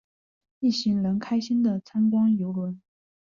[0.61, 2.81] 一行人开心的参观邮轮。